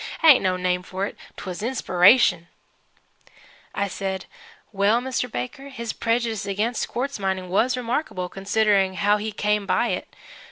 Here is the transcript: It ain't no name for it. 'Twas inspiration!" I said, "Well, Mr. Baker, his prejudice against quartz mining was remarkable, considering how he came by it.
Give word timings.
It 0.23 0.27
ain't 0.29 0.41
no 0.41 0.57
name 0.57 0.81
for 0.81 1.05
it. 1.05 1.15
'Twas 1.37 1.61
inspiration!" 1.61 2.47
I 3.75 3.87
said, 3.87 4.25
"Well, 4.71 4.99
Mr. 4.99 5.31
Baker, 5.31 5.69
his 5.69 5.93
prejudice 5.93 6.47
against 6.47 6.87
quartz 6.87 7.19
mining 7.19 7.49
was 7.49 7.77
remarkable, 7.77 8.27
considering 8.27 8.95
how 8.95 9.17
he 9.17 9.31
came 9.31 9.67
by 9.67 9.89
it. 9.89 10.11